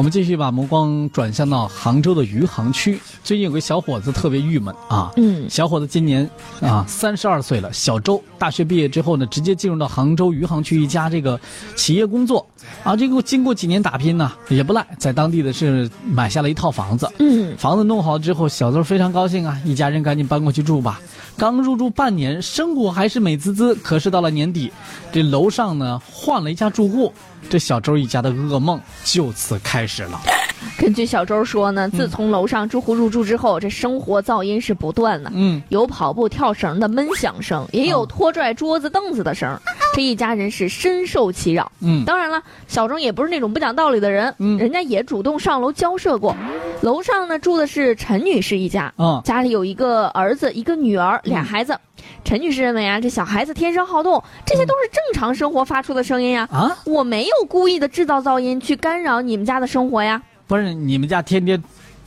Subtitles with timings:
[0.00, 2.98] 我们继续把目光转向到杭州的余杭区。
[3.22, 6.26] 最近有个小伙子特别郁闷啊，嗯，小伙子今年
[6.62, 8.18] 啊三十二岁了，小周。
[8.38, 11.38] 大学毕业之后呢，直接进入到杭州余杭区一家这个
[11.76, 12.46] 企业工作
[12.82, 12.96] 啊。
[12.96, 17.06] 这个经过几年打拼呢，也不赖，在当地的是买下了一套房子。
[17.18, 20.98] 嗯，房子弄好之后，小周非常高兴啊，一家人赶紧搬过去住吧。
[21.36, 23.74] 刚入住半年，生活还是美滋滋。
[23.74, 24.72] 可是到了年底，
[25.12, 27.12] 这楼上呢换了一家住户，
[27.50, 30.20] 这小周一家的噩梦就此开始了。
[30.78, 35.30] 根据小周说呢，自从楼上住户入住之后，这生活噪音是不断的。
[35.34, 39.58] 嗯，有跑步、跳绳的闷响声，也有拖拽桌子、凳子的声。
[39.94, 41.70] 这一家人是深受其扰。
[41.80, 44.34] 嗯，当然了，小周也不是那种不讲道理的人。
[44.38, 46.36] 嗯，人家也主动上楼交涉过。
[46.82, 48.92] 楼上呢住的是陈女士一家。
[48.96, 51.78] 嗯，家里有一个儿子，一个女儿，俩孩子。
[52.24, 56.48] 陈女士认为啊，这小孩子天生好动，这些都是正常生活发出的声音呀。
[56.50, 60.20] 啊，我没有故意的制造噪音去干扰你们家的生活呀。
[60.46, 61.62] 不是你们家天天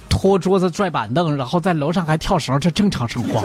[0.09, 3.43] 拖桌子、拽板凳，然后在楼上还跳绳，这正常生活。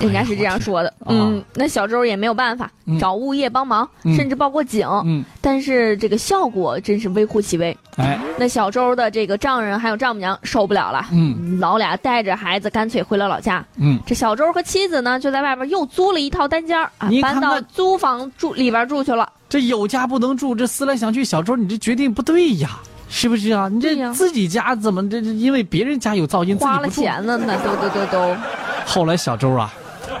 [0.00, 7.76] 人家是这样说的，嗯，那小周也没有办法，找物业帮忙，甚至报过警，嗯，但是这个效果真是微乎其微。
[7.96, 19.32] 哎，那小周的这个丈人还有丈母娘受不了了，嗯，老俩带着孩子干脆回了老家，嗯，这小周和妻子呢就在外边又租了一套单间啊，搬到租房住里边住去了。
[19.48, 22.78] 这有家不能住，这思来想去，小周你这决定不对呀。
[23.10, 23.70] 是不是啊？
[23.70, 25.18] 你这自己家怎么这？
[25.20, 28.36] 因为别人家有噪音，花了钱了呢，都都都都。
[28.84, 29.72] 后来小周啊，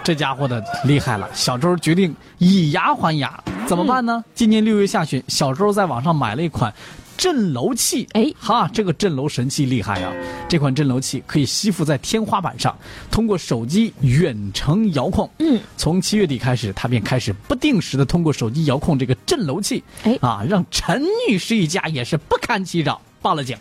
[0.08, 1.28] 这家伙的厉害了。
[1.34, 4.24] 小周决定以牙还牙，怎么办呢？
[4.34, 6.72] 今年六月下旬，小周在网上买了一款。
[7.18, 10.10] 震楼器，哎，哈，这个震楼神器厉害啊！
[10.48, 12.74] 这款震楼器可以吸附在天花板上，
[13.10, 15.28] 通过手机远程遥控。
[15.40, 23.56] 嗯，从七月底开始，他便开始不定时的通过手机遥控这个震楼器，哎，啊，让陈女士一家也是不堪其扰，报了警。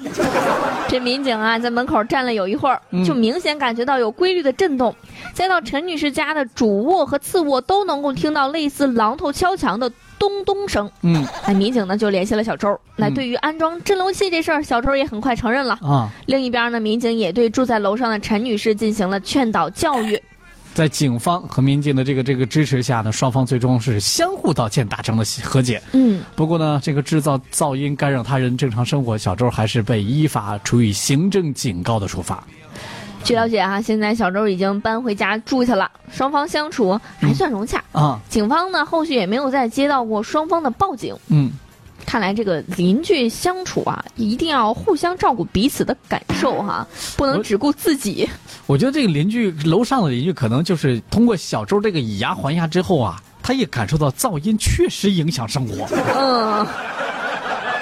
[0.88, 4.95] 这民警啊，在门口站了有一会儿，就明显感觉到有规律的震动，
[5.33, 9.92] 再到陈女士家的主卧和次卧都能够听到类似榔头敲墙的。
[10.20, 12.76] 咚咚声，嗯，那民警呢就联系了小周。
[12.95, 16.09] 那对于安装震楼器这事儿，小周也很快承认了啊。
[16.26, 20.20] 另一边呢，民警也对住在楼上的陈女士进行了劝导教育。
[20.77, 25.82] 在警方和民警的这个这个支持下呢，双方最终是相互道歉，达成了和解。
[25.93, 32.43] 嗯，不过呢，这个制造噪音干扰他人正常生活，小周还是被依法处以行政警告的处罚。
[33.23, 38.20] 据了解啊，现在小周已经搬回家住去了，双方相处还算融洽啊。
[38.30, 41.15] 警方呢，后续也没有再接到过双方的报警。
[41.30, 41.49] 嗯，
[42.08, 46.88] 看来这个邻居相处啊，一定要互相照顾彼此的感受哈，
[47.18, 48.28] 不能只顾自己。
[48.66, 55.86] 我觉得这个邻居楼上的邻居可能就是通过小周这个以牙还牙之后啊，他也感受到噪音确实影响生活。
[56.16, 56.66] 嗯。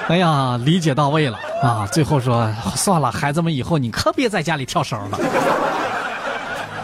[0.07, 1.87] 哎呀，理解到位了啊！
[1.91, 5.19] 最后说算了，孩子们以后你可别在家里跳绳了。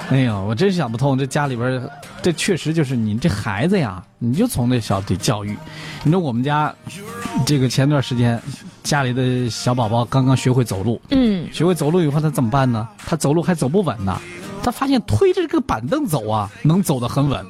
[0.10, 1.82] 哎呀，我真想不通，这家里边，
[2.22, 5.56] 这确实就是你这孩子呀，你就从那小得教育。
[6.04, 6.74] 你说我们家，
[7.46, 8.42] 这个前段时间，
[8.84, 12.88] 家里的小宝宝刚刚学会走路，嗯，学会走路以后他怎么办呢？
[12.98, 14.20] 他走路还走不稳呢，
[14.64, 17.46] 他发现推着这个板凳走啊，能走得很稳。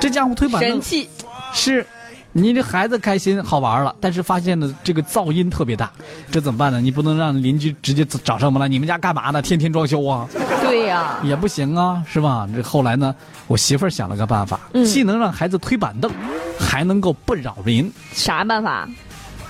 [0.00, 1.08] 这家伙推板凳，神器，
[1.52, 1.86] 是。
[2.32, 5.90] 你这孩子开心好玩了，但是发现呢这个噪音特别大，
[6.30, 6.80] 这怎么办呢？
[6.80, 9.42] 你不能让邻居直接找上门来，你们家干嘛呢？
[9.42, 10.28] 天天装修啊？
[10.62, 12.48] 对呀，也不行啊，是吧？
[12.54, 13.12] 这后来呢，
[13.48, 16.08] 我媳妇儿想了个办法，既能让孩子推板凳，
[16.56, 17.92] 还能够不扰民。
[18.12, 18.88] 啥办法？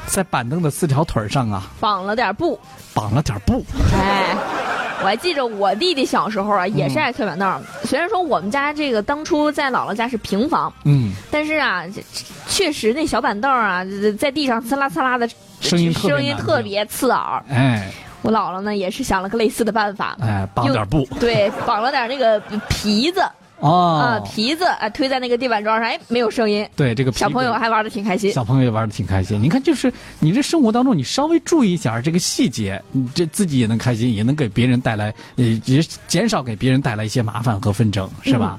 [0.06, 2.58] 在板凳的四条腿上啊，绑了点布。
[2.94, 3.64] 绑了点布。
[3.94, 4.36] 哎。
[5.02, 7.62] 我还记着我弟弟小时候啊，也是爱推板凳。
[7.84, 11.84] 虽然说我们家这个当初在姥姥家是平房，嗯，但是啊，
[12.48, 13.82] 确实那小板凳啊，
[14.18, 15.26] 在地上刺啦刺啦的
[15.62, 17.42] 声音声音特别刺耳。
[17.48, 17.90] 哎，
[18.20, 22.38] 我姥姥呢也是想了个类似的办法，哎，绑点布，对，绑了点那个
[22.68, 23.22] 皮子。
[23.60, 26.66] 啊，皮子啊，推在那个地板砖上，哎，没有声音。
[26.74, 28.32] 对，这个小朋友还玩的挺开心。
[28.32, 29.40] 小朋友也玩的挺开心。
[29.40, 38.58] 你看，就是你这生活当中，你稍微注意一下这个细节，你这自己也能开心，也能给别人带来，也也减少给别人带来一些麻烦和纷争，是吧？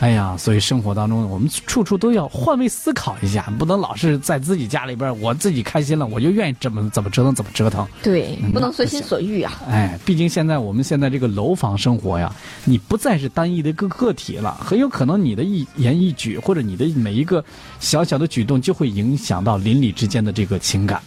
[0.00, 7.84] 哎呀，所以生活当中，我们处处都要换位思考一下，不能老是在自己家里边，我自己开心了，我就愿意怎么怎么折腾怎么折腾。
[8.00, 9.60] 对，不能随心所欲啊。
[9.68, 12.32] 哎，毕竟现在我们现在这个楼房生活呀，
[12.64, 17.44] 你不再是单一的一个个体了，很有可能你的一言一举或者你的每一个
[17.80, 21.02] 小小的举动，就会影响到邻里之间的这个情感。